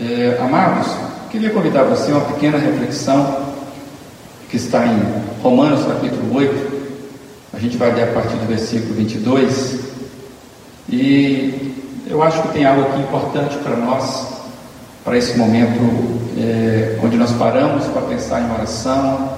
É, 0.00 0.38
amados, 0.40 0.86
queria 1.28 1.50
convidar 1.50 1.82
você 1.82 2.12
a 2.12 2.18
uma 2.18 2.26
pequena 2.26 2.56
reflexão 2.56 3.48
que 4.48 4.56
está 4.56 4.86
em 4.86 4.96
Romanos 5.42 5.84
capítulo 5.86 6.36
8. 6.36 6.78
A 7.52 7.58
gente 7.58 7.76
vai 7.76 7.92
ler 7.92 8.04
a 8.04 8.12
partir 8.12 8.36
do 8.36 8.46
versículo 8.46 8.94
22. 8.94 9.80
E 10.88 11.74
eu 12.06 12.22
acho 12.22 12.40
que 12.42 12.48
tem 12.50 12.64
algo 12.64 12.82
aqui 12.82 13.00
importante 13.00 13.56
para 13.56 13.74
nós, 13.74 14.34
para 15.04 15.18
esse 15.18 15.36
momento 15.36 15.80
é, 16.38 16.96
onde 17.02 17.16
nós 17.16 17.32
paramos 17.32 17.84
para 17.86 18.02
pensar 18.02 18.40
em 18.40 18.52
oração, 18.52 19.32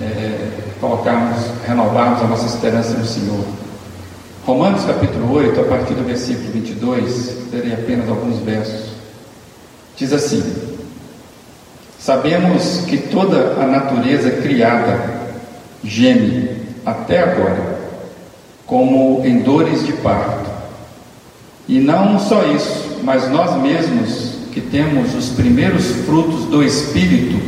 é, 0.00 0.48
colocarmos, 0.80 1.44
renovarmos 1.66 2.22
a 2.22 2.26
nossa 2.28 2.46
esperança 2.46 2.96
no 2.96 3.04
Senhor. 3.04 3.44
Romanos 4.46 4.86
capítulo 4.86 5.34
8, 5.34 5.60
a 5.60 5.64
partir 5.64 5.92
do 5.92 6.02
versículo 6.06 6.50
22, 6.52 7.50
terei 7.50 7.74
apenas 7.74 8.08
alguns 8.08 8.38
versos. 8.38 8.87
Diz 9.98 10.12
assim: 10.12 10.42
Sabemos 11.98 12.84
que 12.86 12.96
toda 12.96 13.60
a 13.60 13.66
natureza 13.66 14.30
criada 14.30 15.18
geme 15.82 16.50
até 16.86 17.20
agora, 17.20 17.80
como 18.64 19.24
em 19.26 19.40
dores 19.40 19.84
de 19.84 19.92
parto. 19.94 20.48
E 21.66 21.80
não 21.80 22.18
só 22.20 22.44
isso, 22.44 23.00
mas 23.02 23.28
nós 23.28 23.60
mesmos, 23.60 24.38
que 24.52 24.60
temos 24.60 25.14
os 25.14 25.30
primeiros 25.30 25.84
frutos 26.06 26.44
do 26.44 26.62
Espírito, 26.62 27.38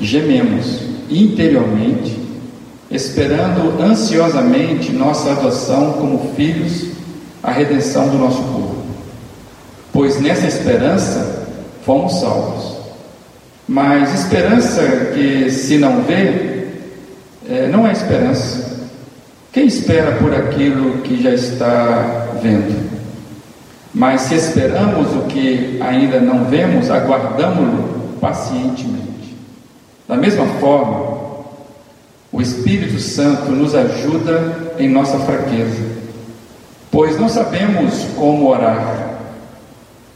gememos 0.00 0.80
interiormente, 1.08 2.18
esperando 2.90 3.80
ansiosamente 3.80 4.92
nossa 4.92 5.30
adoção 5.30 5.92
como 5.92 6.34
filhos, 6.34 6.88
a 7.42 7.50
redenção 7.50 8.08
do 8.08 8.18
nosso. 8.18 8.51
Pois 9.92 10.20
nessa 10.20 10.46
esperança 10.46 11.46
fomos 11.84 12.20
salvos. 12.20 12.78
Mas 13.68 14.12
esperança 14.14 14.82
que 15.14 15.50
se 15.50 15.78
não 15.78 16.02
vê, 16.02 16.66
é, 17.48 17.68
não 17.68 17.86
é 17.86 17.92
esperança. 17.92 18.72
Quem 19.52 19.66
espera 19.66 20.12
por 20.12 20.34
aquilo 20.34 21.02
que 21.02 21.22
já 21.22 21.30
está 21.30 22.28
vendo? 22.42 22.90
Mas 23.94 24.22
se 24.22 24.34
esperamos 24.34 25.14
o 25.14 25.26
que 25.26 25.78
ainda 25.80 26.18
não 26.18 26.44
vemos, 26.46 26.90
aguardamos-lo 26.90 28.16
pacientemente. 28.20 29.36
Da 30.08 30.16
mesma 30.16 30.46
forma, 30.58 31.12
o 32.32 32.40
Espírito 32.40 32.98
Santo 32.98 33.52
nos 33.52 33.74
ajuda 33.74 34.72
em 34.78 34.88
nossa 34.88 35.18
fraqueza, 35.18 35.84
pois 36.90 37.18
não 37.20 37.28
sabemos 37.28 38.06
como 38.16 38.48
orar, 38.48 39.11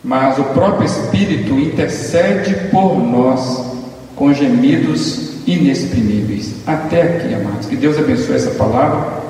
mas 0.06 0.38
o 0.38 0.44
próprio 0.44 0.86
Espírito 0.86 1.58
intercede 1.58 2.54
por 2.70 2.96
nós 2.96 3.74
com 4.14 4.32
gemidos 4.32 5.32
inexprimíveis. 5.44 6.54
Até 6.64 7.02
aqui, 7.02 7.34
amados. 7.34 7.66
Que 7.66 7.74
Deus 7.74 7.98
abençoe 7.98 8.36
essa 8.36 8.52
palavra. 8.52 9.20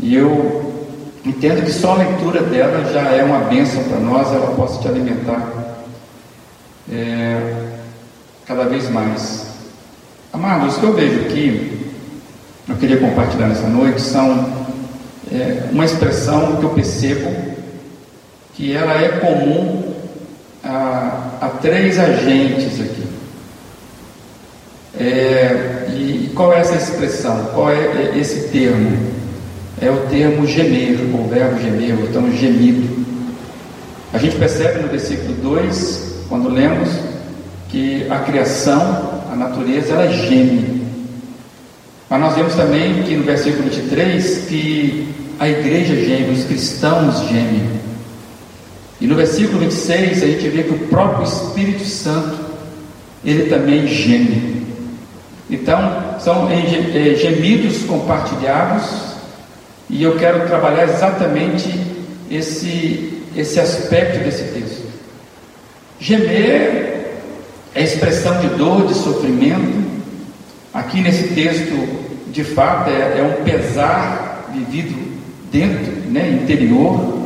E 0.00 0.12
eu 0.16 0.74
entendo 1.24 1.64
que 1.64 1.70
só 1.70 1.92
a 1.92 1.98
leitura 1.98 2.42
dela 2.42 2.92
já 2.92 3.12
é 3.12 3.22
uma 3.22 3.44
bênção 3.44 3.80
para 3.84 4.00
nós, 4.00 4.26
ela 4.32 4.56
possa 4.56 4.80
te 4.82 4.88
alimentar 4.88 5.52
é, 6.90 7.54
cada 8.46 8.64
vez 8.64 8.90
mais. 8.90 9.46
Amados, 10.32 10.78
o 10.78 10.80
que 10.80 10.86
eu 10.86 10.94
vejo 10.94 11.20
aqui, 11.20 11.92
eu 12.68 12.74
queria 12.74 12.96
compartilhar 12.96 13.46
nessa 13.46 13.68
noite, 13.68 14.00
são 14.00 14.52
é, 15.30 15.68
uma 15.70 15.84
expressão 15.84 16.56
que 16.56 16.64
eu 16.64 16.70
percebo 16.70 17.49
que 18.54 18.74
ela 18.74 18.94
é 19.00 19.08
comum 19.18 19.94
a, 20.64 21.38
a 21.40 21.48
três 21.60 21.98
agentes 21.98 22.80
aqui. 22.80 23.04
É, 24.98 25.86
e 25.88 26.30
qual 26.34 26.52
é 26.52 26.60
essa 26.60 26.76
expressão? 26.76 27.50
Qual 27.54 27.70
é 27.70 28.12
esse 28.16 28.48
termo? 28.48 29.10
É 29.80 29.90
o 29.90 29.96
termo 30.08 30.46
gemer, 30.46 30.98
o 31.14 31.28
verbo 31.28 31.60
gemer, 31.60 31.94
o 31.94 32.08
termo 32.08 32.36
gemido. 32.36 33.06
A 34.12 34.18
gente 34.18 34.36
percebe 34.36 34.80
no 34.80 34.88
versículo 34.88 35.34
2, 35.34 36.24
quando 36.28 36.48
lemos, 36.48 36.90
que 37.68 38.06
a 38.10 38.18
criação 38.18 39.20
a 39.32 39.36
natureza 39.36 39.92
ela 39.92 40.12
geme. 40.12 40.82
Mas 42.08 42.20
nós 42.20 42.34
vemos 42.34 42.54
também 42.54 43.04
que 43.04 43.14
no 43.14 43.22
versículo 43.22 43.70
23 43.70 44.46
que 44.48 45.08
a 45.38 45.48
igreja 45.48 45.94
geme, 45.94 46.32
os 46.32 46.44
cristãos 46.44 47.20
gemem. 47.28 47.79
E 49.00 49.06
no 49.06 49.14
versículo 49.14 49.60
26 49.60 50.22
a 50.22 50.26
gente 50.26 50.48
vê 50.48 50.62
que 50.62 50.74
o 50.74 50.88
próprio 50.88 51.24
Espírito 51.24 51.84
Santo 51.84 52.38
ele 53.24 53.48
também 53.48 53.86
geme. 53.86 54.66
Então, 55.50 56.18
são 56.20 56.48
eh, 56.50 57.14
gemidos 57.16 57.82
compartilhados, 57.82 59.10
e 59.88 60.02
eu 60.02 60.16
quero 60.16 60.46
trabalhar 60.46 60.84
exatamente 60.84 61.68
esse, 62.30 63.22
esse 63.36 63.58
aspecto 63.58 64.22
desse 64.22 64.44
texto. 64.44 64.86
Gemer 65.98 67.18
é 67.74 67.82
expressão 67.82 68.40
de 68.40 68.48
dor, 68.50 68.86
de 68.86 68.94
sofrimento. 68.94 69.90
Aqui 70.72 71.00
nesse 71.00 71.34
texto, 71.34 71.74
de 72.28 72.44
fato, 72.44 72.88
é, 72.90 73.18
é 73.18 73.22
um 73.22 73.44
pesar 73.44 74.48
vivido 74.54 74.96
dentro, 75.50 75.92
né, 76.10 76.38
interior. 76.42 77.19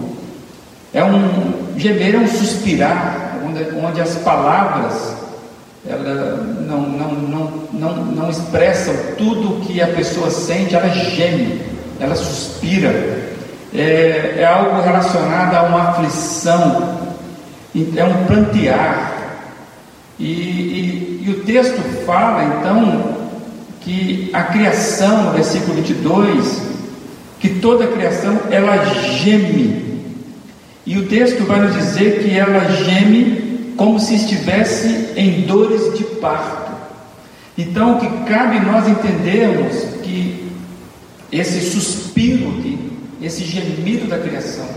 É 0.94 1.04
um 1.04 1.76
gemer, 1.76 2.14
é 2.14 2.18
um 2.18 2.28
suspirar, 2.28 3.40
onde, 3.44 3.62
onde 3.84 4.00
as 4.00 4.14
palavras 4.18 5.16
ela 5.86 6.36
não, 6.66 6.80
não, 6.80 7.12
não, 7.12 7.52
não, 7.72 7.94
não 8.06 8.30
expressam 8.30 8.94
tudo 9.18 9.56
o 9.56 9.60
que 9.60 9.82
a 9.82 9.88
pessoa 9.88 10.30
sente, 10.30 10.74
ela 10.74 10.88
geme, 10.88 11.60
ela 12.00 12.14
suspira. 12.14 12.88
É, 13.74 14.36
é 14.38 14.44
algo 14.46 14.80
relacionado 14.80 15.54
a 15.54 15.62
uma 15.64 15.82
aflição, 15.90 17.00
é 17.74 18.04
um 18.04 18.24
plantear, 18.26 19.14
e, 20.18 20.24
e, 20.24 21.24
e, 21.26 21.30
o 21.32 21.44
texto 21.44 21.80
fala 22.06 22.44
então 22.44 23.16
que 23.80 24.30
a 24.32 24.44
criação, 24.44 25.32
versículo 25.32 25.74
22, 25.74 26.62
que 27.40 27.48
toda 27.48 27.84
a 27.84 27.88
criação 27.88 28.38
ela 28.50 28.76
geme. 28.84 29.83
E 30.86 30.98
o 30.98 31.08
texto 31.08 31.44
vai 31.44 31.60
nos 31.60 31.74
dizer 31.74 32.22
que 32.22 32.36
ela 32.36 32.60
geme 32.70 33.74
como 33.76 33.98
se 33.98 34.14
estivesse 34.14 35.12
em 35.16 35.42
dores 35.42 35.96
de 35.96 36.04
parto. 36.04 36.72
Então, 37.56 37.96
o 37.96 38.00
que 38.00 38.30
cabe 38.30 38.60
nós 38.60 38.86
entendermos 38.88 39.74
que 40.02 40.50
esse 41.32 41.60
suspiro, 41.70 42.52
esse 43.22 43.44
gemido 43.44 44.06
da 44.06 44.18
criação, 44.18 44.68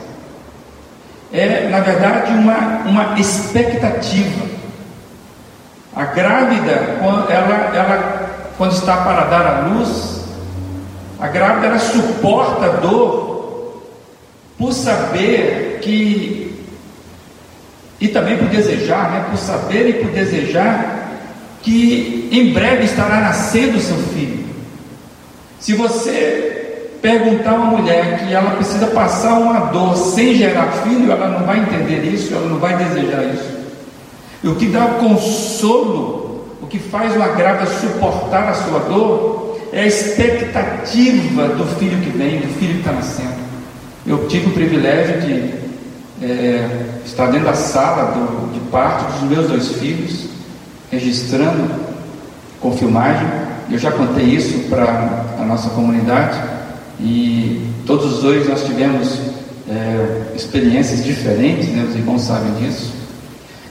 é 1.31 1.67
na 1.69 1.81
verdade 1.81 2.31
uma, 2.31 2.83
uma 2.85 3.19
expectativa 3.19 4.57
a 5.97 6.05
grávida, 6.05 6.71
ela, 7.27 7.75
ela, 7.75 8.51
quando 8.55 8.73
está 8.73 8.97
para 8.97 9.23
dar 9.23 9.47
à 9.47 9.67
luz, 9.67 10.25
a 11.19 11.27
grávida 11.27 11.65
ela 11.65 11.79
suporta 11.79 12.65
a 12.67 12.69
dor 12.73 13.81
por 14.59 14.71
saber 14.73 15.66
que, 15.79 16.53
e 17.99 18.07
também 18.07 18.37
por 18.37 18.47
desejar, 18.47 19.11
né, 19.11 19.25
por 19.29 19.37
saber 19.37 19.89
e 19.89 19.93
por 19.93 20.11
desejar 20.11 20.97
que 21.61 22.29
em 22.31 22.53
breve 22.53 22.85
estará 22.85 23.21
nascendo 23.21 23.79
seu 23.79 23.97
filho. 23.97 24.45
Se 25.59 25.73
você 25.73 26.89
perguntar 27.01 27.51
a 27.51 27.55
uma 27.55 27.77
mulher 27.77 28.19
que 28.19 28.33
ela 28.33 28.51
precisa 28.51 28.87
passar 28.87 29.39
uma 29.39 29.59
dor 29.71 29.95
sem 29.95 30.35
gerar 30.35 30.71
filho, 30.83 31.11
ela 31.11 31.27
não 31.27 31.45
vai 31.45 31.59
entender 31.59 32.03
isso, 32.05 32.33
ela 32.33 32.47
não 32.47 32.59
vai 32.59 32.77
desejar 32.77 33.23
isso. 33.25 33.57
E 34.43 34.47
o 34.47 34.55
que 34.55 34.67
dá 34.67 34.85
consolo, 34.99 36.45
o 36.61 36.67
que 36.67 36.79
faz 36.79 37.15
uma 37.15 37.29
grávida 37.29 37.65
suportar 37.71 38.49
a 38.49 38.53
sua 38.53 38.79
dor, 38.79 39.59
é 39.71 39.81
a 39.81 39.87
expectativa 39.87 41.49
do 41.49 41.65
filho 41.77 41.99
que 42.01 42.09
vem, 42.17 42.39
do 42.39 42.47
filho 42.59 42.73
que 42.73 42.79
está 42.79 42.91
nascendo. 42.91 43.47
Eu 44.05 44.27
tive 44.27 44.47
o 44.47 44.53
privilégio 44.53 45.21
de 45.21 45.66
é, 46.21 46.67
estar 47.05 47.27
dentro 47.27 47.47
da 47.47 47.53
sala 47.53 48.11
do, 48.11 48.53
de 48.53 48.59
parto 48.71 49.11
dos 49.13 49.29
meus 49.29 49.47
dois 49.47 49.67
filhos, 49.73 50.27
registrando 50.91 51.69
com 52.59 52.71
filmagem. 52.71 53.27
Eu 53.69 53.77
já 53.77 53.91
contei 53.91 54.25
isso 54.25 54.69
para 54.69 55.25
a 55.39 55.43
nossa 55.43 55.69
comunidade 55.69 56.39
e 56.99 57.69
todos 57.85 58.15
os 58.15 58.21
dois 58.21 58.47
nós 58.47 58.63
tivemos 58.63 59.19
é, 59.69 60.33
experiências 60.35 61.03
diferentes, 61.03 61.67
né? 61.69 61.85
os 61.87 61.95
irmãos 61.95 62.21
sabem 62.21 62.53
disso. 62.55 62.93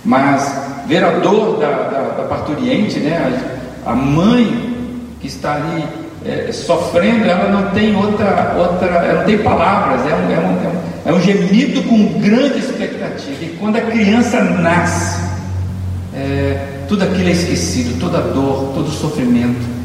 Mas 0.04 0.66
ver 0.86 1.02
a 1.02 1.18
dor 1.18 1.58
da, 1.58 1.70
da, 1.70 2.00
da 2.16 2.22
parturiente, 2.24 3.00
né? 3.00 3.42
A, 3.84 3.90
a 3.90 3.94
mãe 3.94 4.76
que 5.20 5.26
está 5.26 5.54
ali 5.54 5.84
é, 6.24 6.50
sofrendo, 6.52 7.24
ela 7.24 7.50
não 7.50 7.70
tem 7.70 7.94
outra, 7.94 8.54
outra, 8.56 8.86
ela 8.86 9.18
não 9.20 9.24
tem 9.24 9.38
palavras, 9.38 10.00
é 10.10 10.14
um, 10.14 10.30
é, 10.32 10.38
um, 10.38 11.10
é 11.10 11.12
um 11.12 11.20
gemido 11.20 11.82
com 11.82 12.20
grande 12.20 12.58
expectativa. 12.58 13.44
E 13.44 13.56
quando 13.60 13.76
a 13.76 13.80
criança 13.82 14.42
nasce, 14.42 15.20
é, 16.14 16.84
tudo 16.88 17.04
aquilo 17.04 17.28
é 17.28 17.32
esquecido, 17.32 17.98
toda 18.00 18.20
dor, 18.20 18.72
todo 18.74 18.90
sofrimento. 18.90 19.76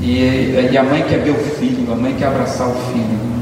E, 0.00 0.68
e, 0.72 0.76
a 0.76 0.82
mãe 0.82 1.04
quer 1.08 1.18
ver 1.18 1.30
o 1.30 1.34
filho, 1.34 1.92
a 1.92 1.94
mãe 1.94 2.14
quer 2.18 2.26
abraçar 2.26 2.68
o 2.68 2.74
filho. 2.92 3.32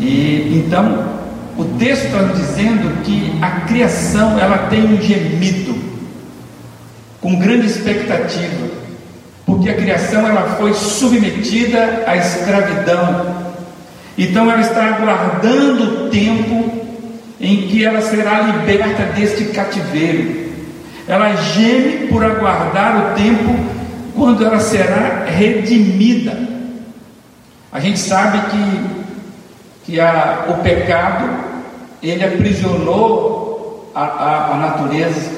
E 0.00 0.64
então 0.64 1.20
o 1.56 1.64
texto 1.78 2.06
está 2.06 2.22
dizendo 2.34 3.02
que 3.04 3.32
a 3.40 3.50
criação 3.66 4.38
ela 4.38 4.58
tem 4.68 4.84
um 4.84 5.00
gemido 5.00 5.74
com 7.20 7.38
grande 7.38 7.66
expectativa 7.66 8.79
porque 9.60 9.68
a 9.68 9.74
criação 9.74 10.26
ela 10.26 10.56
foi 10.56 10.72
submetida 10.72 12.04
à 12.06 12.16
escravidão. 12.16 13.50
Então 14.16 14.50
ela 14.50 14.62
está 14.62 14.86
aguardando 14.86 16.06
o 16.06 16.08
tempo 16.08 16.80
em 17.38 17.68
que 17.68 17.84
ela 17.84 18.00
será 18.00 18.40
liberta 18.40 19.02
deste 19.14 19.44
cativeiro. 19.46 20.50
Ela 21.06 21.34
geme 21.36 22.06
por 22.06 22.24
aguardar 22.24 23.12
o 23.12 23.14
tempo 23.14 23.54
quando 24.16 24.46
ela 24.46 24.60
será 24.60 25.26
redimida. 25.26 26.38
A 27.70 27.80
gente 27.80 27.98
sabe 27.98 28.38
que, 28.50 28.80
que 29.84 30.00
a, 30.00 30.46
o 30.48 30.62
pecado 30.62 31.28
ele 32.02 32.24
aprisionou 32.24 33.92
a, 33.94 34.04
a, 34.04 34.54
a 34.54 34.56
natureza. 34.56 35.30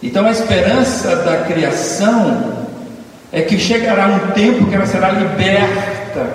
Então 0.00 0.26
a 0.26 0.30
esperança 0.30 1.16
da 1.16 1.38
criação 1.38 2.61
é 3.32 3.40
que 3.40 3.58
chegará 3.58 4.08
um 4.08 4.32
tempo 4.32 4.66
que 4.66 4.74
ela 4.74 4.84
será 4.84 5.10
liberta 5.10 6.28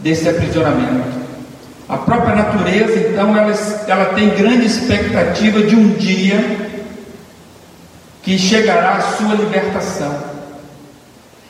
desse 0.00 0.28
aprisionamento. 0.28 1.18
A 1.88 1.96
própria 1.96 2.36
natureza, 2.36 2.98
então, 2.98 3.36
ela, 3.36 3.52
ela 3.88 4.04
tem 4.14 4.28
grande 4.30 4.66
expectativa 4.66 5.62
de 5.62 5.74
um 5.74 5.88
dia 5.94 6.68
que 8.22 8.38
chegará 8.38 8.92
a 8.92 9.00
sua 9.00 9.34
libertação. 9.34 10.30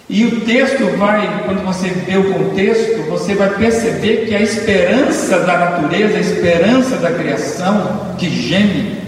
E 0.08 0.25
o 0.25 0.40
texto 0.40 0.96
vai, 0.96 1.44
quando 1.44 1.64
você 1.64 1.88
vê 1.88 2.16
o 2.16 2.32
contexto, 2.32 3.02
você 3.08 3.34
vai 3.34 3.50
perceber 3.50 4.26
que 4.26 4.34
a 4.34 4.40
esperança 4.40 5.40
da 5.40 5.58
natureza, 5.58 6.16
a 6.16 6.20
esperança 6.20 6.96
da 6.96 7.11
criação 7.11 8.14
que 8.16 8.31
geme, 8.31 8.99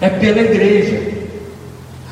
é 0.00 0.08
pela 0.08 0.40
igreja. 0.40 1.14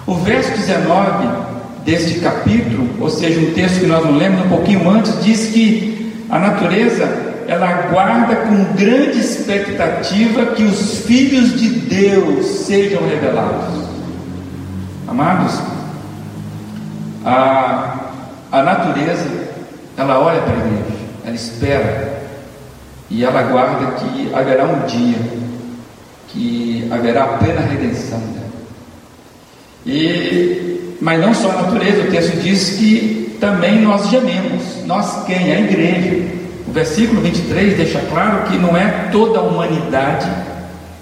O 0.06 0.14
verso 0.16 0.50
19 0.50 1.41
deste 1.84 2.20
capítulo, 2.20 2.88
ou 3.00 3.10
seja, 3.10 3.40
um 3.40 3.52
texto 3.52 3.80
que 3.80 3.86
nós 3.86 4.04
não 4.04 4.16
lemos 4.16 4.44
um 4.46 4.48
pouquinho 4.48 4.88
antes, 4.88 5.22
diz 5.22 5.48
que 5.48 6.12
a 6.30 6.38
natureza 6.38 7.32
ela 7.46 7.68
aguarda 7.68 8.36
com 8.36 8.76
grande 8.76 9.18
expectativa 9.18 10.46
que 10.46 10.62
os 10.62 11.00
filhos 11.00 11.58
de 11.60 11.68
Deus 11.68 12.46
sejam 12.46 13.06
revelados. 13.06 13.82
Amados, 15.08 15.60
a, 17.24 18.12
a 18.50 18.62
natureza 18.62 19.26
ela 19.96 20.18
olha 20.20 20.40
para 20.40 20.54
a 20.54 20.58
igreja, 20.58 20.98
ela 21.24 21.34
espera 21.34 22.22
e 23.10 23.24
ela 23.24 23.40
aguarda 23.40 23.92
que 23.92 24.32
haverá 24.34 24.64
um 24.64 24.86
dia 24.86 25.42
que 26.28 26.88
haverá 26.90 27.26
plena 27.38 27.60
redenção 27.60 28.18
dela. 28.18 28.46
E 29.84 30.71
mas 31.02 31.20
não 31.20 31.34
só 31.34 31.50
a 31.50 31.62
natureza, 31.62 32.02
o 32.02 32.10
texto 32.12 32.40
diz 32.40 32.76
que 32.78 33.36
também 33.40 33.80
nós 33.80 34.08
gememos. 34.08 34.84
Nós 34.86 35.24
quem? 35.26 35.52
A 35.52 35.60
igreja. 35.60 36.28
O 36.68 36.72
versículo 36.72 37.20
23 37.20 37.76
deixa 37.76 37.98
claro 38.08 38.48
que 38.48 38.56
não 38.56 38.76
é 38.76 39.08
toda 39.10 39.40
a 39.40 39.42
humanidade 39.42 40.30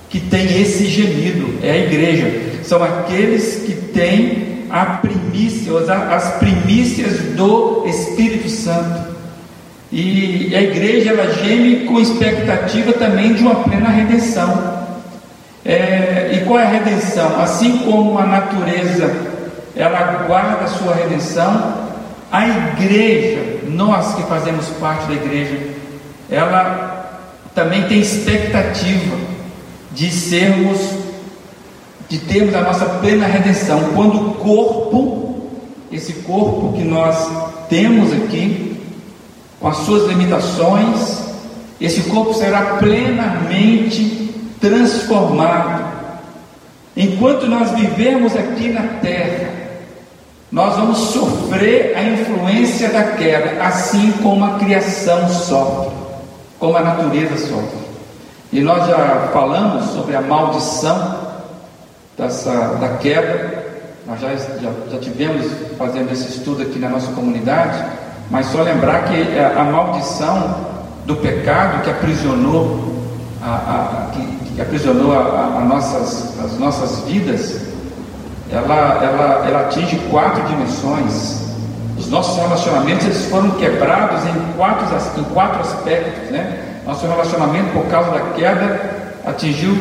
que 0.09 0.19
tem 0.19 0.59
esse 0.59 0.87
gemido, 0.87 1.53
é 1.63 1.73
a 1.73 1.77
igreja. 1.77 2.63
São 2.65 2.83
aqueles 2.83 3.57
que 3.67 3.75
têm 3.75 4.65
a 4.71 4.87
primícia, 4.87 5.73
as 6.11 6.37
primícias 6.37 7.19
do 7.37 7.85
Espírito 7.87 8.49
Santo. 8.49 9.11
E 9.93 10.57
a 10.57 10.63
igreja 10.63 11.11
ela 11.11 11.31
geme 11.35 11.85
com 11.85 12.01
expectativa 12.01 12.95
também 12.95 13.35
de 13.35 13.43
uma 13.43 13.57
plena 13.57 13.91
redenção. 13.91 14.81
É, 15.63 16.31
e 16.33 16.47
qual 16.47 16.59
é 16.59 16.65
a 16.65 16.71
redenção? 16.71 17.39
Assim 17.39 17.79
como 17.85 18.19
a 18.19 18.25
natureza 18.25 19.30
ela 19.75 19.99
aguarda 19.99 20.65
a 20.65 20.69
sua 20.69 20.95
redenção. 20.95 21.91
A 22.31 22.47
igreja, 22.47 23.61
nós 23.69 24.15
que 24.15 24.23
fazemos 24.23 24.67
parte 24.81 25.07
da 25.07 25.15
igreja, 25.15 25.59
ela 26.31 27.21
também 27.55 27.83
tem 27.89 28.01
expectativa 28.01 29.17
de 29.93 30.11
sermos, 30.11 30.79
de 32.09 32.19
termos 32.19 32.55
a 32.55 32.63
nossa 32.63 32.87
plena 32.87 33.27
redenção. 33.27 33.91
Quando 33.95 34.17
o 34.17 34.35
corpo, 34.35 35.51
esse 35.91 36.13
corpo 36.23 36.73
que 36.77 36.85
nós 36.85 37.29
temos 37.69 38.13
aqui, 38.13 38.81
com 39.59 39.69
as 39.69 39.79
suas 39.79 40.09
limitações, 40.09 41.25
esse 41.81 42.03
corpo 42.03 42.33
será 42.35 42.77
plenamente 42.77 44.35
transformado. 44.61 45.91
Enquanto 46.97 47.47
nós 47.47 47.71
vivemos 47.73 48.37
aqui 48.37 48.69
na 48.69 48.83
terra, 49.01 49.60
nós 50.51 50.75
vamos 50.75 50.99
sofrer 50.99 51.97
a 51.97 52.03
influência 52.03 52.89
da 52.89 53.05
queda, 53.13 53.63
assim 53.63 54.11
como 54.23 54.45
a 54.45 54.59
criação 54.59 55.29
sofre, 55.29 55.97
como 56.59 56.77
a 56.77 56.81
natureza 56.81 57.37
sofre. 57.37 57.79
E 58.53 58.61
nós 58.61 58.85
já 58.89 59.31
falamos 59.33 59.91
sobre 59.91 60.17
a 60.17 60.21
maldição 60.21 61.21
dessa, 62.19 62.51
da 62.81 62.97
queda, 62.97 63.65
nós 64.07 64.21
já, 64.21 64.35
já, 64.35 64.71
já 64.91 64.99
tivemos 64.99 65.47
fazendo 65.79 66.11
esse 66.11 66.39
estudo 66.39 66.63
aqui 66.63 66.81
na 66.81 66.89
nossa 66.89 67.13
comunidade, 67.13 67.85
mas 68.29 68.47
só 68.47 68.63
lembrar 68.63 69.05
que 69.05 69.39
a, 69.39 69.61
a 69.61 69.65
maldição 69.65 70.57
do 71.07 71.15
pecado 71.17 71.85
que 71.85 71.91
aprisionou, 71.91 72.93
a, 73.41 73.55
a 73.55 74.11
que, 74.13 74.55
que, 74.55 74.61
aprisionou 74.61 75.13
a, 75.13 75.65
nossas, 75.65 76.39
as 76.45 76.59
nossas 76.59 77.05
vidas, 77.05 77.70
ela, 78.53 79.01
ela, 79.03 79.47
ela 79.47 79.61
atinge 79.61 79.97
quatro 80.11 80.43
dimensões. 80.45 81.41
Os 81.97 82.09
nossos 82.09 82.37
relacionamentos 82.37 83.07
eles 83.07 83.27
foram 83.27 83.51
quebrados 83.53 84.25
em 84.25 84.53
quatro, 84.57 84.87
em 85.21 85.25
quatro 85.25 85.61
aspectos. 85.61 86.31
Né? 86.31 86.81
Nosso 86.87 87.07
relacionamento, 87.07 87.73
por 87.73 87.87
causa 87.87 88.11
da 88.11 88.21
queda, 88.35 88.81
atingiu, 89.25 89.77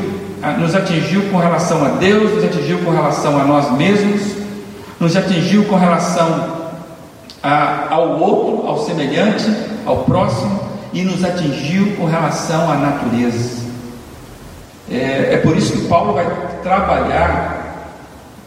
nos 0.59 0.75
atingiu 0.75 1.23
com 1.31 1.37
relação 1.37 1.83
a 1.83 1.89
Deus, 1.89 2.33
nos 2.35 2.43
atingiu 2.43 2.79
com 2.79 2.91
relação 2.91 3.39
a 3.39 3.43
nós 3.43 3.71
mesmos, 3.71 4.35
nos 4.99 5.15
atingiu 5.15 5.65
com 5.65 5.75
relação 5.75 6.59
a, 7.41 7.87
ao 7.89 8.19
outro, 8.19 8.67
ao 8.67 8.79
semelhante, 8.85 9.51
ao 9.85 9.97
próximo, 10.03 10.59
e 10.93 11.03
nos 11.03 11.23
atingiu 11.23 11.95
com 11.95 12.05
relação 12.05 12.71
à 12.71 12.75
natureza. 12.75 13.59
É, 14.91 15.35
é 15.35 15.37
por 15.37 15.55
isso 15.55 15.73
que 15.73 15.87
Paulo 15.87 16.13
vai 16.13 16.27
trabalhar 16.63 17.58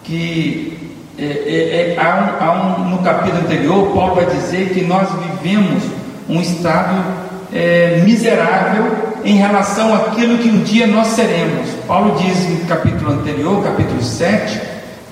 que 0.05 0.79
é, 1.19 1.25
é, 1.25 1.95
é, 1.95 1.97
há 1.99 2.39
há 2.41 2.53
um, 2.53 2.91
no 2.91 2.99
capítulo 2.99 3.43
anterior, 3.43 3.93
Paulo 3.93 4.15
vai 4.15 4.27
dizer 4.27 4.71
que 4.71 4.83
nós 4.83 5.09
vivemos 5.43 5.83
um 6.29 6.41
estado 6.41 7.05
é, 7.53 8.03
miserável 8.05 9.13
em 9.25 9.37
relação 9.37 9.95
àquilo 9.95 10.39
que 10.39 10.49
um 10.49 10.63
dia 10.63 10.87
nós 10.87 11.09
seremos. 11.09 11.69
Paulo 11.87 12.17
diz 12.19 12.49
no 12.49 12.67
capítulo 12.67 13.13
anterior, 13.13 13.63
capítulo 13.63 14.03
7, 14.03 14.61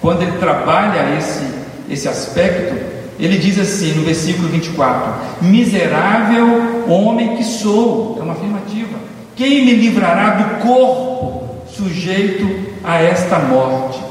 quando 0.00 0.22
ele 0.22 0.32
trabalha 0.38 1.16
esse, 1.18 1.44
esse 1.88 2.08
aspecto, 2.08 2.74
ele 3.18 3.36
diz 3.36 3.58
assim 3.58 3.92
no 3.92 4.04
versículo 4.04 4.48
24: 4.48 5.12
Miserável 5.42 6.84
homem 6.88 7.36
que 7.36 7.44
sou, 7.44 8.16
é 8.18 8.22
uma 8.22 8.32
afirmativa, 8.32 8.98
quem 9.36 9.64
me 9.64 9.74
livrará 9.74 10.30
do 10.30 10.66
corpo 10.66 11.48
sujeito 11.68 12.48
a 12.82 13.00
esta 13.02 13.38
morte? 13.38 14.09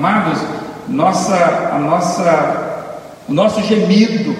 Amados, 0.00 0.40
nossa, 0.88 1.34
a 1.74 1.78
nossa, 1.78 2.86
o 3.28 3.34
nosso 3.34 3.60
gemido 3.60 4.34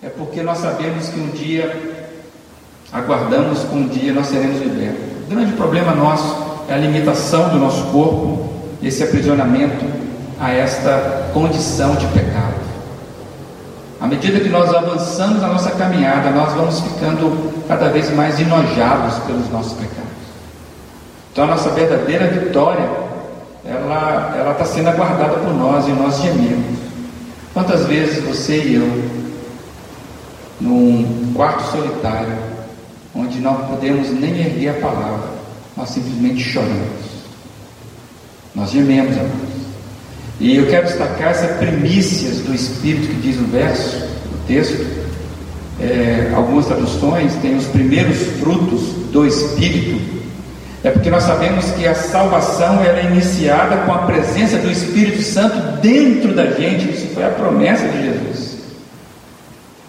é 0.00 0.08
porque 0.08 0.40
nós 0.40 0.58
sabemos 0.58 1.08
que 1.08 1.18
um 1.18 1.30
dia, 1.30 2.04
aguardamos 2.92 3.64
que 3.64 3.74
um 3.74 3.88
dia 3.88 4.12
nós 4.12 4.28
seremos 4.28 4.60
libertos. 4.60 5.02
O 5.26 5.34
grande 5.34 5.50
problema 5.54 5.96
nosso 5.96 6.62
é 6.68 6.74
a 6.74 6.76
limitação 6.76 7.48
do 7.48 7.58
nosso 7.58 7.86
corpo, 7.86 8.48
esse 8.80 9.02
aprisionamento 9.02 9.84
a 10.40 10.52
esta 10.52 11.28
condição 11.34 11.96
de 11.96 12.06
pecado. 12.06 12.54
À 14.00 14.06
medida 14.06 14.38
que 14.38 14.48
nós 14.48 14.72
avançamos 14.72 15.42
na 15.42 15.48
nossa 15.48 15.72
caminhada, 15.72 16.30
nós 16.30 16.52
vamos 16.52 16.78
ficando 16.78 17.64
cada 17.66 17.88
vez 17.88 18.14
mais 18.14 18.38
enojados 18.38 19.18
pelos 19.24 19.50
nossos 19.50 19.72
pecados. 19.72 20.06
Então, 21.32 21.42
a 21.42 21.48
nossa 21.48 21.70
verdadeira 21.70 22.28
vitória 22.28 23.05
ela 23.68 24.34
ela 24.38 24.52
está 24.52 24.64
sendo 24.64 24.88
aguardada 24.88 25.34
por 25.38 25.52
nós 25.54 25.86
e 25.86 25.92
nós 25.92 26.20
gememos. 26.20 26.78
Quantas 27.52 27.86
vezes 27.86 28.22
você 28.22 28.62
e 28.62 28.74
eu 28.74 29.26
num 30.60 31.32
quarto 31.34 31.70
solitário, 31.70 32.36
onde 33.14 33.38
não 33.40 33.56
podemos 33.66 34.10
nem 34.10 34.38
erguer 34.38 34.70
a 34.70 34.80
palavra, 34.80 35.28
nós 35.76 35.90
simplesmente 35.90 36.42
choramos. 36.42 37.06
Nós 38.54 38.70
gememos, 38.70 39.16
amados. 39.16 39.56
E 40.40 40.56
eu 40.56 40.66
quero 40.66 40.86
destacar 40.86 41.30
essas 41.30 41.56
primícias 41.58 42.38
do 42.38 42.54
Espírito 42.54 43.08
que 43.08 43.20
diz 43.20 43.38
o 43.38 43.44
verso, 43.44 43.96
o 44.32 44.46
texto. 44.46 45.06
É, 45.80 46.32
algumas 46.34 46.66
traduções 46.66 47.34
têm 47.36 47.56
os 47.56 47.66
primeiros 47.66 48.18
frutos 48.38 48.80
do 49.12 49.26
Espírito. 49.26 50.15
É 50.86 50.90
porque 50.92 51.10
nós 51.10 51.24
sabemos 51.24 51.64
que 51.72 51.84
a 51.84 51.96
salvação 51.96 52.80
é 52.80 53.06
iniciada 53.06 53.78
com 53.78 53.92
a 53.92 53.98
presença 54.06 54.56
do 54.56 54.70
Espírito 54.70 55.20
Santo 55.20 55.80
dentro 55.80 56.32
da 56.32 56.46
gente. 56.52 56.88
Isso 56.88 57.08
foi 57.12 57.24
a 57.24 57.30
promessa 57.30 57.88
de 57.88 58.04
Jesus. 58.04 58.58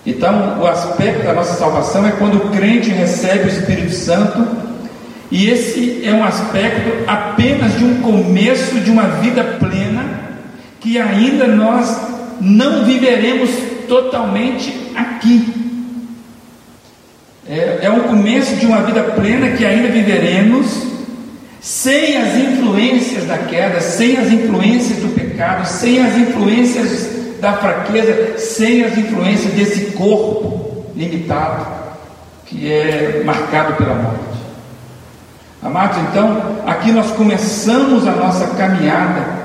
Então, 0.04 0.60
o 0.60 0.66
aspecto 0.66 1.24
da 1.24 1.34
nossa 1.34 1.54
salvação 1.54 2.04
é 2.08 2.14
quando 2.14 2.38
o 2.38 2.50
crente 2.50 2.90
recebe 2.90 3.44
o 3.44 3.48
Espírito 3.48 3.92
Santo, 3.92 4.44
e 5.30 5.48
esse 5.48 6.02
é 6.04 6.12
um 6.12 6.24
aspecto 6.24 7.04
apenas 7.06 7.78
de 7.78 7.84
um 7.84 8.02
começo 8.02 8.80
de 8.80 8.90
uma 8.90 9.04
vida 9.04 9.44
plena 9.44 10.04
que 10.80 10.98
ainda 10.98 11.46
nós 11.46 11.96
não 12.42 12.86
viveremos 12.86 13.52
totalmente 13.88 14.74
aqui. 14.96 15.54
É, 17.48 17.82
é 17.84 17.90
começo 18.28 18.56
de 18.56 18.66
uma 18.66 18.82
vida 18.82 19.04
plena 19.04 19.52
que 19.52 19.66
ainda 19.66 19.90
viveremos 19.90 20.87
sem 21.68 22.16
as 22.16 22.34
influências 22.38 23.26
da 23.26 23.40
queda, 23.40 23.82
sem 23.82 24.16
as 24.16 24.32
influências 24.32 25.00
do 25.00 25.14
pecado, 25.14 25.68
sem 25.68 26.00
as 26.00 26.16
influências 26.16 27.10
da 27.42 27.58
fraqueza, 27.58 28.38
sem 28.38 28.86
as 28.86 28.98
influências 28.98 29.54
desse 29.54 29.92
corpo 29.92 30.86
limitado 30.96 31.68
que 32.46 32.72
é 32.72 33.22
marcado 33.26 33.74
pela 33.74 33.96
morte. 33.96 34.38
Amados, 35.62 35.98
então, 36.10 36.62
aqui 36.66 36.94
nós 36.94 37.12
começamos 37.12 38.08
a 38.08 38.12
nossa 38.12 38.48
caminhada 38.56 39.36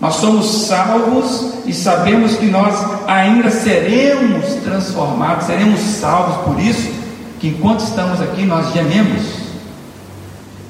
nós 0.00 0.14
somos 0.14 0.66
salvos 0.66 1.52
e 1.66 1.74
sabemos 1.74 2.36
que 2.36 2.46
nós 2.46 2.74
ainda 3.06 3.50
seremos 3.50 4.54
transformados, 4.64 5.46
seremos 5.46 5.80
salvos, 5.80 6.46
por 6.46 6.58
isso 6.58 6.90
que 7.40 7.48
enquanto 7.48 7.80
estamos 7.80 8.22
aqui 8.22 8.44
nós 8.44 8.72
gememos. 8.72 9.39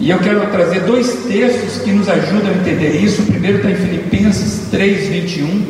E 0.00 0.11
eu 0.11 0.19
quero 0.19 0.45
trazer 0.50 0.80
dois 0.80 1.07
textos 1.28 1.83
que 1.83 1.92
nos 1.92 2.09
ajudam 2.09 2.50
a 2.50 2.54
entender 2.54 2.97
isso. 2.97 3.23
O 3.23 3.26
primeiro 3.26 3.59
está 3.59 3.71
em 3.71 3.76
Filipenses 3.76 4.69
3:21, 4.71 5.62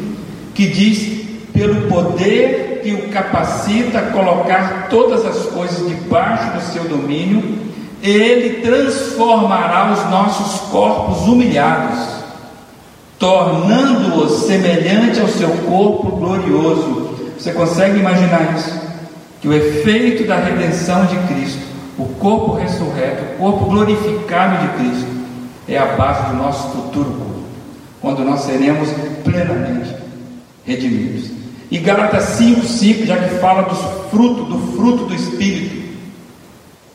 que 0.54 0.68
diz: 0.68 1.26
"Pelo 1.52 1.88
poder 1.88 2.80
que 2.82 2.94
o 2.94 3.08
capacita 3.08 3.98
a 3.98 4.02
colocar 4.02 4.86
todas 4.88 5.26
as 5.26 5.46
coisas 5.46 5.86
debaixo 5.88 6.52
do 6.52 6.72
seu 6.72 6.84
domínio, 6.84 7.42
ele 8.02 8.62
transformará 8.62 9.92
os 9.92 10.10
nossos 10.10 10.70
corpos 10.70 11.28
humilhados 11.28 12.20
tornando-os 13.20 14.46
semelhante 14.46 15.20
ao 15.20 15.28
seu 15.28 15.50
corpo 15.50 16.16
glorioso. 16.16 17.10
Você 17.38 17.52
consegue 17.52 18.00
imaginar 18.00 18.54
isso? 18.56 18.80
Que 19.42 19.48
o 19.48 19.52
efeito 19.52 20.26
da 20.26 20.36
redenção 20.36 21.04
de 21.04 21.16
Cristo, 21.28 21.60
o 22.00 22.14
corpo 22.14 22.54
ressurreto, 22.54 23.34
o 23.34 23.36
corpo 23.36 23.66
glorificado 23.66 24.66
de 24.66 24.72
Cristo, 24.74 25.10
é 25.68 25.76
a 25.78 25.86
base 25.96 26.30
do 26.30 26.36
nosso 26.36 26.68
futuro 26.70 27.10
corpo, 27.10 27.44
quando 28.00 28.24
nós 28.24 28.40
seremos 28.40 28.88
plenamente 29.22 29.94
redimidos. 30.64 31.30
E 31.70 31.78
Gálatas 31.78 32.40
5,5, 32.40 33.06
já 33.06 33.16
que 33.16 33.34
fala 33.36 33.62
do 33.62 33.74
fruto, 34.10 34.44
do 34.44 34.72
fruto 34.76 35.04
do 35.04 35.14
Espírito, 35.14 35.80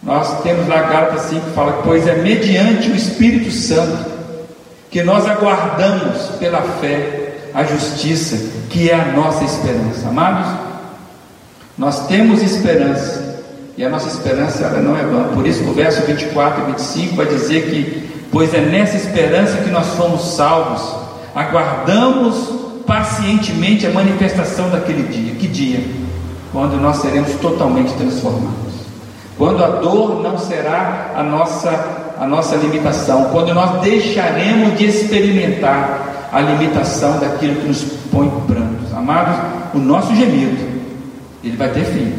nós 0.03 0.41
temos 0.41 0.67
lá 0.67 0.81
Gálatas 0.81 1.21
5 1.29 1.45
que 1.45 1.51
fala, 1.51 1.81
pois 1.83 2.07
é 2.07 2.15
mediante 2.15 2.89
o 2.89 2.95
Espírito 2.95 3.51
Santo 3.51 4.13
que 4.91 5.03
nós 5.03 5.27
aguardamos 5.27 6.21
pela 6.39 6.61
fé 6.61 7.37
a 7.53 7.63
justiça, 7.63 8.37
que 8.69 8.89
é 8.89 8.95
a 8.95 9.13
nossa 9.13 9.43
esperança. 9.43 10.07
Amados, 10.09 10.59
nós 11.77 12.07
temos 12.07 12.41
esperança, 12.41 13.24
e 13.77 13.83
a 13.83 13.89
nossa 13.89 14.07
esperança 14.07 14.63
ela 14.63 14.81
não 14.81 14.97
é 14.97 15.03
vã. 15.03 15.23
Por 15.33 15.45
isso, 15.45 15.63
o 15.63 15.73
verso 15.73 16.01
24 16.03 16.63
e 16.63 16.65
25 16.71 17.15
vai 17.15 17.25
dizer 17.25 17.69
que, 17.69 18.09
pois 18.31 18.53
é 18.53 18.61
nessa 18.61 18.95
esperança 18.95 19.57
que 19.57 19.69
nós 19.69 19.87
fomos 19.95 20.35
salvos, 20.35 20.81
aguardamos 21.35 22.65
pacientemente 22.85 23.85
a 23.85 23.89
manifestação 23.89 24.69
daquele 24.69 25.03
dia. 25.03 25.35
Que 25.35 25.47
dia? 25.47 25.79
Quando 26.51 26.79
nós 26.79 26.97
seremos 26.97 27.31
totalmente 27.41 27.93
transformados. 27.93 28.55
Quando 29.37 29.63
a 29.63 29.67
dor 29.67 30.21
não 30.23 30.37
será 30.37 31.11
a 31.15 31.23
nossa 31.23 32.03
a 32.19 32.25
nossa 32.25 32.55
limitação, 32.55 33.25
quando 33.25 33.53
nós 33.53 33.81
deixaremos 33.81 34.77
de 34.77 34.85
experimentar 34.85 36.29
a 36.31 36.39
limitação 36.39 37.19
daquilo 37.19 37.55
que 37.55 37.67
nos 37.67 37.83
põe 38.11 38.29
prantos. 38.47 38.93
Amados, 38.93 39.35
o 39.73 39.77
nosso 39.77 40.15
gemido, 40.15 40.57
ele 41.43 41.57
vai 41.57 41.69
ter 41.69 41.83
fim, 41.85 42.13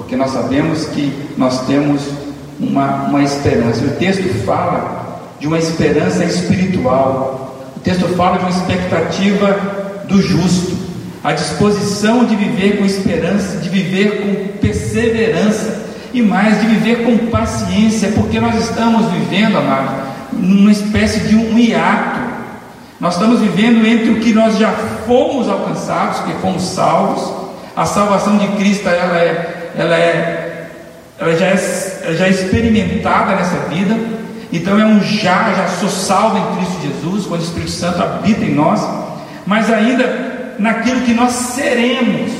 porque 0.00 0.16
nós 0.16 0.30
sabemos 0.30 0.86
que 0.86 1.12
nós 1.36 1.66
temos 1.66 2.00
uma, 2.58 3.04
uma 3.04 3.22
esperança. 3.22 3.84
O 3.84 3.90
texto 3.96 4.26
fala 4.46 5.20
de 5.38 5.46
uma 5.46 5.58
esperança 5.58 6.24
espiritual, 6.24 7.70
o 7.76 7.80
texto 7.80 8.08
fala 8.16 8.38
de 8.38 8.44
uma 8.44 8.50
expectativa 8.50 10.04
do 10.08 10.22
justo, 10.22 10.74
a 11.22 11.32
disposição 11.32 12.24
de 12.24 12.34
viver 12.34 12.78
com 12.78 12.84
esperança, 12.86 13.58
de 13.58 13.68
viver 13.68 14.22
com 14.22 14.58
perseverança 14.58 15.84
e 16.14 16.22
mais 16.22 16.58
de 16.60 16.66
viver 16.66 17.04
com 17.04 17.26
paciência, 17.26 18.12
porque 18.12 18.40
nós 18.40 18.54
estamos 18.54 19.04
vivendo, 19.12 19.58
amado, 19.58 20.08
numa 20.32 20.72
espécie 20.72 21.20
de 21.20 21.36
um 21.36 21.58
hiato. 21.58 22.20
Nós 22.98 23.14
estamos 23.14 23.40
vivendo 23.40 23.86
entre 23.86 24.10
o 24.10 24.20
que 24.20 24.32
nós 24.32 24.56
já 24.56 24.72
fomos 25.06 25.46
alcançados, 25.46 26.20
que 26.20 26.32
fomos 26.40 26.62
salvos. 26.62 27.50
A 27.76 27.84
salvação 27.84 28.38
de 28.38 28.48
Cristo 28.56 28.88
ela 28.88 29.16
é, 29.18 29.59
ela 29.76 29.96
é, 29.96 30.68
ela 31.18 31.36
já 31.36 31.46
é, 31.46 31.56
já 32.16 32.26
é 32.26 32.30
experimentada 32.30 33.36
nessa 33.36 33.56
vida. 33.68 33.96
Então 34.52 34.78
é 34.78 34.84
um 34.84 35.00
já, 35.00 35.52
já 35.54 35.68
sou 35.78 35.88
salvo 35.88 36.38
em 36.38 36.56
Cristo 36.56 36.82
Jesus, 36.82 37.26
quando 37.26 37.40
o 37.40 37.44
Espírito 37.44 37.70
Santo 37.70 38.02
habita 38.02 38.44
em 38.44 38.54
nós. 38.54 38.80
Mas 39.46 39.70
ainda 39.70 40.54
naquilo 40.58 41.00
que 41.02 41.14
nós 41.14 41.32
seremos 41.32 42.32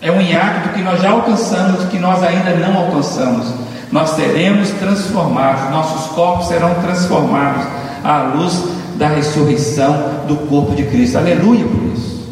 é 0.00 0.10
um 0.12 0.20
hiato 0.20 0.68
do 0.68 0.74
que 0.74 0.82
nós 0.82 1.00
já 1.00 1.10
alcançamos, 1.10 1.84
do 1.84 1.90
que 1.90 1.98
nós 1.98 2.22
ainda 2.22 2.54
não 2.54 2.76
alcançamos. 2.76 3.52
Nós 3.90 4.10
seremos 4.10 4.70
transformados, 4.70 5.70
nossos 5.70 6.12
corpos 6.12 6.48
serão 6.48 6.74
transformados 6.74 7.66
à 8.04 8.18
luz 8.34 8.64
da 8.96 9.08
ressurreição 9.08 10.24
do 10.26 10.36
corpo 10.48 10.74
de 10.74 10.84
Cristo. 10.84 11.18
Aleluia 11.18 11.64
por 11.64 11.82
isso. 11.94 12.28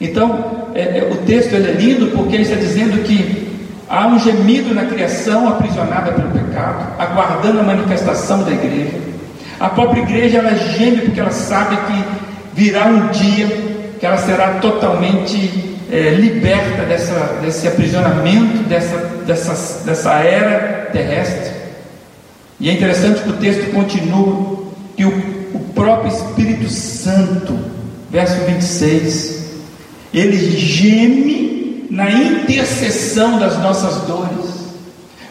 Então, 0.00 0.67
é, 0.78 0.98
é, 0.98 1.08
o 1.10 1.16
texto 1.26 1.54
é 1.54 1.58
lindo 1.58 2.06
porque 2.16 2.36
ele 2.36 2.44
está 2.44 2.54
dizendo 2.54 3.02
que 3.02 3.48
há 3.88 4.06
um 4.06 4.16
gemido 4.20 4.72
na 4.72 4.84
criação 4.84 5.48
aprisionada 5.48 6.12
pelo 6.12 6.30
pecado, 6.30 6.94
aguardando 6.96 7.58
a 7.58 7.62
manifestação 7.64 8.44
da 8.44 8.52
igreja. 8.52 8.96
A 9.58 9.68
própria 9.70 10.02
igreja 10.02 10.38
ela 10.38 10.54
geme 10.54 11.00
porque 11.00 11.18
ela 11.18 11.32
sabe 11.32 11.76
que 11.76 12.04
virá 12.54 12.86
um 12.86 13.08
dia 13.08 13.48
que 13.98 14.06
ela 14.06 14.18
será 14.18 14.60
totalmente 14.60 15.76
é, 15.90 16.10
liberta 16.10 16.84
dessa, 16.84 17.38
desse 17.42 17.66
aprisionamento, 17.66 18.62
dessa, 18.68 18.96
dessa, 19.26 19.84
dessa 19.84 20.12
era 20.20 20.90
terrestre. 20.92 21.54
E 22.60 22.70
é 22.70 22.72
interessante 22.72 23.22
que 23.22 23.30
o 23.30 23.36
texto 23.36 23.72
continua, 23.72 24.62
que 24.96 25.04
o, 25.04 25.08
o 25.54 25.58
próprio 25.74 26.12
Espírito 26.12 26.68
Santo, 26.68 27.58
verso 28.12 28.44
26, 28.44 29.37
ele 30.12 30.36
geme 30.56 31.86
na 31.90 32.10
intercessão 32.10 33.38
das 33.38 33.58
nossas 33.58 34.02
dores. 34.06 34.58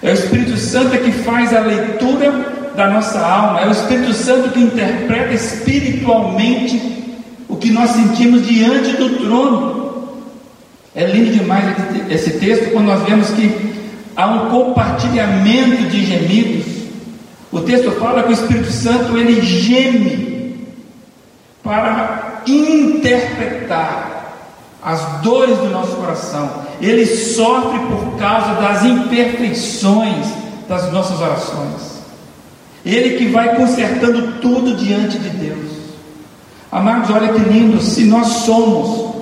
É 0.02 0.12
o 0.12 0.14
Espírito 0.14 0.58
Santo 0.58 0.98
que 0.98 1.12
faz 1.12 1.54
a 1.54 1.60
leitura 1.60 2.72
da 2.76 2.88
nossa 2.88 3.20
alma, 3.20 3.62
é 3.62 3.68
o 3.68 3.72
Espírito 3.72 4.14
Santo 4.14 4.50
que 4.50 4.60
interpreta 4.60 5.34
espiritualmente 5.34 7.16
o 7.48 7.56
que 7.56 7.72
nós 7.72 7.92
sentimos 7.92 8.46
diante 8.46 8.96
do 8.98 9.18
trono. 9.18 9.88
É 10.94 11.06
lindo 11.06 11.32
demais 11.32 11.76
esse 12.10 12.32
texto 12.40 12.72
quando 12.72 12.86
nós 12.86 13.04
vemos 13.04 13.30
que 13.32 13.52
há 14.16 14.28
um 14.28 14.50
compartilhamento 14.50 15.84
de 15.90 16.06
gemidos. 16.06 16.66
O 17.52 17.62
texto 17.62 17.92
fala 17.92 18.24
que 18.24 18.30
o 18.30 18.34
Espírito 18.34 18.72
Santo 18.72 19.18
ele 19.18 19.42
geme 19.42 20.68
para 21.64 22.44
interpretar 22.46 24.17
as 24.88 25.22
dores 25.22 25.58
do 25.58 25.70
nosso 25.70 25.98
coração. 25.98 26.50
Ele 26.80 27.06
sofre 27.06 27.80
por 27.80 28.18
causa 28.18 28.54
das 28.62 28.84
imperfeições 28.86 30.28
das 30.70 30.92
nossas 30.92 31.20
orações. 31.20 31.98
Ele 32.86 33.18
que 33.18 33.28
vai 33.28 33.56
consertando 33.56 34.40
tudo 34.40 34.76
diante 34.76 35.20
de 35.20 35.30
Deus. 35.30 35.72
Amados, 36.72 37.10
olha 37.10 37.34
que 37.34 37.40
lindo, 37.40 37.82
se 37.82 38.06
nós 38.06 38.28
somos 38.28 39.16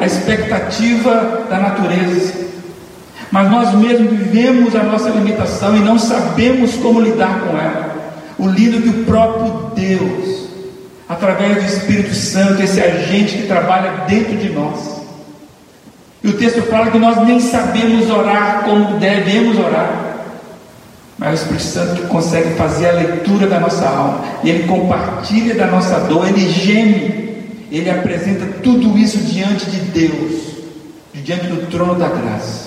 a 0.00 0.04
expectativa 0.04 1.44
da 1.48 1.58
natureza. 1.58 2.46
Mas 3.30 3.50
nós 3.50 3.74
mesmos 3.74 4.10
vivemos 4.10 4.74
a 4.74 4.82
nossa 4.82 5.10
limitação 5.10 5.76
e 5.76 5.80
não 5.80 5.98
sabemos 5.98 6.74
como 6.76 7.00
lidar 7.00 7.40
com 7.40 7.56
ela. 7.56 7.94
O 8.38 8.48
lido 8.48 8.82
que 8.82 8.88
o 8.88 9.04
próprio 9.04 9.70
Deus, 9.74 10.48
através 11.08 11.62
do 11.62 11.64
Espírito 11.64 12.14
Santo, 12.14 12.62
esse 12.62 12.80
agente 12.80 13.38
que 13.38 13.46
trabalha 13.46 14.04
dentro 14.08 14.36
de 14.36 14.50
nós. 14.50 14.95
E 16.22 16.28
o 16.28 16.36
texto 16.36 16.62
fala 16.62 16.90
que 16.90 16.98
nós 16.98 17.24
nem 17.26 17.38
sabemos 17.40 18.10
orar 18.10 18.64
como 18.64 18.98
devemos 18.98 19.58
orar. 19.58 20.16
Mas 21.18 21.30
o 21.30 21.42
Espírito 21.42 21.64
Santo 21.64 22.02
que 22.02 22.08
consegue 22.08 22.54
fazer 22.54 22.88
a 22.88 22.92
leitura 22.92 23.46
da 23.46 23.58
nossa 23.58 23.88
alma, 23.88 24.24
e 24.44 24.50
ele 24.50 24.68
compartilha 24.68 25.54
da 25.54 25.66
nossa 25.66 26.00
dor, 26.00 26.28
ele 26.28 26.48
geme, 26.48 27.44
ele 27.70 27.88
apresenta 27.88 28.46
tudo 28.62 28.98
isso 28.98 29.18
diante 29.18 29.70
de 29.70 29.78
Deus, 29.78 30.42
diante 31.14 31.46
do 31.46 31.70
trono 31.70 31.94
da 31.94 32.08
graça. 32.08 32.66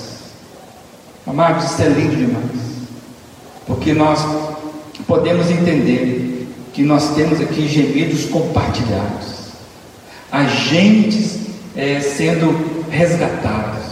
Amados, 1.28 1.72
isso 1.72 1.82
é 1.84 1.90
lindo 1.90 2.16
demais, 2.16 2.60
porque 3.68 3.94
nós 3.94 4.20
podemos 5.06 5.50
entender 5.52 6.48
que 6.74 6.82
nós 6.82 7.14
temos 7.14 7.40
aqui 7.40 7.68
gemidos 7.68 8.26
compartilhados, 8.26 9.50
agentes 10.32 11.40
é, 11.76 12.00
sendo 12.00 12.79
resgatados. 12.90 13.84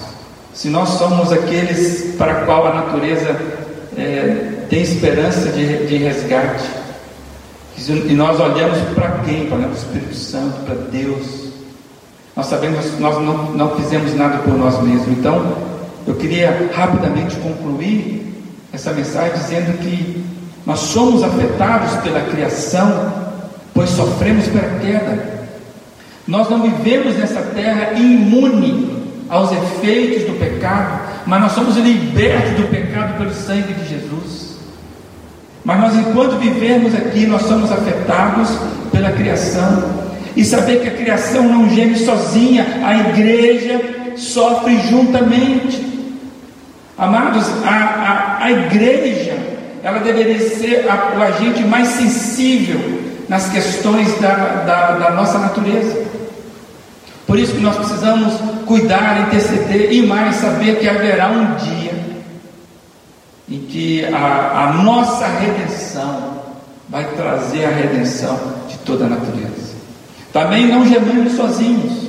Se 0.53 0.69
nós 0.69 0.89
somos 0.89 1.31
aqueles 1.31 2.15
para 2.17 2.45
qual 2.45 2.67
a 2.67 2.73
natureza 2.73 3.39
é, 3.97 4.65
tem 4.69 4.81
esperança 4.81 5.49
de, 5.51 5.85
de 5.85 5.97
resgate, 5.97 6.65
e 7.87 8.13
nós 8.13 8.39
olhamos 8.39 8.79
para 8.95 9.19
quem? 9.23 9.45
Para 9.45 9.59
o 9.59 9.71
Espírito 9.71 10.15
Santo, 10.15 10.65
para 10.65 10.75
Deus. 10.75 11.47
Nós 12.35 12.47
sabemos 12.47 12.85
que 12.85 13.01
nós 13.01 13.15
não, 13.23 13.51
não 13.51 13.75
fizemos 13.75 14.15
nada 14.15 14.39
por 14.39 14.53
nós 14.57 14.81
mesmos. 14.81 15.07
Então, 15.09 15.55
eu 16.07 16.15
queria 16.15 16.69
rapidamente 16.73 17.35
concluir 17.37 18.33
essa 18.73 18.91
mensagem 18.93 19.33
dizendo 19.33 19.77
que 19.77 20.23
nós 20.65 20.79
somos 20.79 21.23
afetados 21.23 21.95
pela 22.01 22.21
criação, 22.21 23.13
pois 23.73 23.89
sofremos 23.91 24.47
pela 24.47 24.79
queda. 24.79 25.36
Nós 26.27 26.49
não 26.49 26.61
vivemos 26.61 27.15
nessa 27.15 27.41
terra 27.41 27.93
imune 27.93 28.97
aos 29.29 29.51
efeitos 29.51 30.25
do 30.25 30.37
pecado, 30.37 31.01
mas 31.25 31.41
nós 31.41 31.51
somos 31.53 31.77
libertos 31.77 32.51
do 32.51 32.69
pecado 32.69 33.17
pelo 33.17 33.33
sangue 33.33 33.73
de 33.73 33.87
Jesus. 33.87 34.57
Mas 35.63 35.79
nós, 35.79 35.95
enquanto 35.95 36.37
vivemos 36.37 36.93
aqui, 36.95 37.25
nós 37.25 37.41
somos 37.43 37.71
afetados 37.71 38.57
pela 38.91 39.11
criação. 39.11 40.07
E 40.35 40.43
saber 40.43 40.81
que 40.81 40.87
a 40.87 40.95
criação 40.95 41.43
não 41.43 41.69
geme 41.69 41.97
sozinha, 41.97 42.65
a 42.85 42.95
igreja 43.09 43.81
sofre 44.15 44.79
juntamente. 44.89 45.85
Amados, 46.97 47.45
a, 47.65 47.69
a, 47.69 48.45
a 48.45 48.51
igreja, 48.51 49.37
ela 49.83 49.99
deveria 49.99 50.39
ser 50.49 50.87
a, 50.89 51.17
o 51.17 51.21
agente 51.21 51.63
mais 51.63 51.87
sensível 51.89 53.01
nas 53.27 53.49
questões 53.49 54.19
da, 54.19 54.63
da, 54.65 54.91
da 54.91 55.11
nossa 55.11 55.37
natureza. 55.37 56.16
Por 57.27 57.37
isso 57.37 57.51
que 57.51 57.59
nós 57.59 57.75
precisamos 57.75 58.33
cuidar, 58.65 59.27
interceder 59.27 59.91
e 59.91 60.01
mais 60.07 60.37
saber 60.37 60.79
que 60.79 60.87
haverá 60.87 61.27
um 61.27 61.55
dia 61.55 62.07
em 63.49 63.59
que 63.59 64.05
a, 64.05 64.69
a 64.69 64.73
nossa 64.81 65.27
redenção 65.27 66.37
vai 66.89 67.05
trazer 67.15 67.65
a 67.65 67.69
redenção 67.69 68.39
de 68.69 68.77
toda 68.79 69.05
a 69.05 69.09
natureza. 69.09 69.75
Também 70.31 70.67
não 70.67 70.87
gememos 70.87 71.33
sozinhos. 71.33 72.07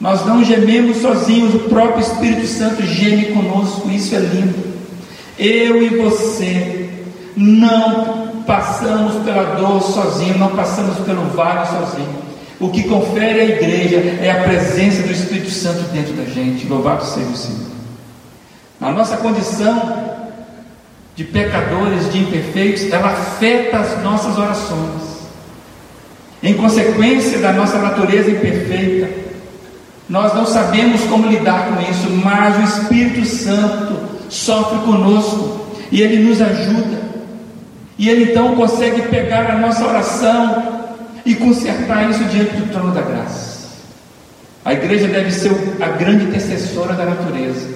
Nós 0.00 0.26
não 0.26 0.44
gememos 0.44 0.96
sozinhos, 0.96 1.54
o 1.54 1.60
próprio 1.68 2.00
Espírito 2.00 2.46
Santo 2.46 2.82
geme 2.82 3.26
conosco, 3.26 3.88
isso 3.90 4.14
é 4.16 4.18
lindo. 4.18 4.72
Eu 5.38 5.80
e 5.80 5.88
você 5.90 6.90
não 7.36 8.32
passamos 8.44 9.22
pela 9.22 9.54
dor 9.54 9.80
sozinho, 9.80 10.38
não 10.38 10.48
passamos 10.48 10.98
pelo 11.06 11.22
vale 11.30 11.66
sozinho. 11.66 12.31
O 12.62 12.70
que 12.70 12.84
confere 12.84 13.40
à 13.40 13.44
igreja 13.44 13.96
é 14.22 14.30
a 14.30 14.44
presença 14.44 15.02
do 15.02 15.10
Espírito 15.10 15.50
Santo 15.50 15.82
dentro 15.92 16.12
da 16.12 16.24
gente. 16.26 16.64
Louvado 16.68 17.04
seja 17.04 17.26
o 17.26 17.36
Senhor. 17.36 17.72
A 18.80 18.92
nossa 18.92 19.16
condição 19.16 20.22
de 21.16 21.24
pecadores, 21.24 22.12
de 22.12 22.20
imperfeitos, 22.20 22.88
ela 22.92 23.08
afeta 23.08 23.78
as 23.78 24.00
nossas 24.04 24.38
orações. 24.38 25.02
Em 26.40 26.54
consequência 26.54 27.40
da 27.40 27.52
nossa 27.52 27.78
natureza 27.78 28.30
imperfeita, 28.30 29.10
nós 30.08 30.32
não 30.32 30.46
sabemos 30.46 31.00
como 31.06 31.26
lidar 31.26 31.66
com 31.66 31.90
isso, 31.90 32.08
mas 32.24 32.58
o 32.58 32.62
Espírito 32.62 33.26
Santo 33.26 33.98
sofre 34.28 34.78
conosco 34.84 35.66
e 35.90 36.00
ele 36.00 36.28
nos 36.28 36.40
ajuda. 36.40 37.02
E 37.98 38.08
ele 38.08 38.30
então 38.30 38.54
consegue 38.54 39.02
pegar 39.02 39.50
a 39.50 39.58
nossa 39.58 39.84
oração 39.84 40.81
e 41.24 41.34
consertar 41.34 42.10
isso 42.10 42.24
diante 42.24 42.56
do 42.56 42.70
trono 42.70 42.92
da 42.92 43.02
graça. 43.02 43.52
A 44.64 44.72
igreja 44.72 45.08
deve 45.08 45.32
ser 45.32 45.52
a 45.80 45.88
grande 45.88 46.24
intercessora 46.24 46.94
da 46.94 47.04
natureza, 47.04 47.66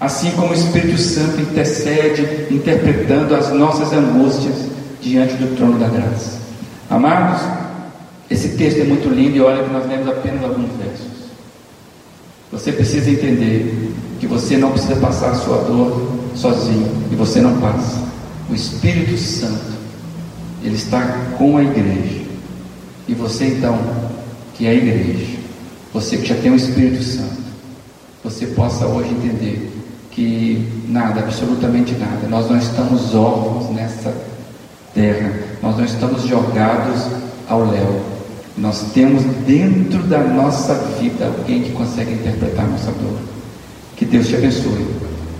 assim 0.00 0.30
como 0.32 0.50
o 0.50 0.54
Espírito 0.54 0.98
Santo 0.98 1.40
intercede, 1.40 2.46
interpretando 2.50 3.34
as 3.34 3.52
nossas 3.52 3.92
angústias 3.92 4.54
diante 5.02 5.34
do 5.34 5.54
trono 5.56 5.78
da 5.78 5.88
graça. 5.88 6.38
Amados, 6.88 7.42
esse 8.30 8.50
texto 8.50 8.80
é 8.80 8.84
muito 8.84 9.08
lindo 9.08 9.36
e 9.36 9.40
olha 9.40 9.62
que 9.62 9.72
nós 9.72 9.86
lemos 9.86 10.08
apenas 10.08 10.42
alguns 10.42 10.70
versos. 10.76 11.10
Você 12.52 12.72
precisa 12.72 13.10
entender 13.10 13.92
que 14.18 14.26
você 14.26 14.56
não 14.56 14.72
precisa 14.72 14.96
passar 14.96 15.30
a 15.30 15.34
sua 15.34 15.58
dor 15.58 16.18
sozinho 16.34 16.90
e 17.12 17.14
você 17.14 17.40
não 17.40 17.60
passa. 17.60 17.98
O 18.48 18.54
Espírito 18.54 19.16
Santo, 19.18 19.72
ele 20.62 20.74
está 20.74 21.00
com 21.38 21.58
a 21.58 21.62
igreja. 21.62 22.19
E 23.08 23.14
você 23.14 23.46
então, 23.46 23.78
que 24.54 24.66
é 24.66 24.70
a 24.70 24.74
igreja, 24.74 25.38
você 25.92 26.16
que 26.16 26.26
já 26.26 26.34
tem 26.36 26.52
o 26.52 26.56
Espírito 26.56 27.02
Santo, 27.02 27.40
você 28.22 28.46
possa 28.48 28.86
hoje 28.86 29.10
entender 29.10 29.72
que 30.10 30.68
nada, 30.88 31.20
absolutamente 31.20 31.92
nada, 31.94 32.28
nós 32.28 32.48
não 32.50 32.58
estamos 32.58 33.14
órfãos 33.14 33.74
nessa 33.74 34.14
terra, 34.94 35.32
nós 35.62 35.76
não 35.76 35.84
estamos 35.84 36.22
jogados 36.24 37.06
ao 37.48 37.70
léu, 37.70 38.02
nós 38.56 38.92
temos 38.92 39.22
dentro 39.46 40.02
da 40.02 40.18
nossa 40.18 40.74
vida 41.00 41.26
alguém 41.26 41.62
que 41.62 41.70
consegue 41.72 42.12
interpretar 42.12 42.64
a 42.64 42.68
nossa 42.68 42.90
dor. 42.92 43.18
Que 43.96 44.04
Deus 44.04 44.28
te 44.28 44.36
abençoe. 44.36 45.09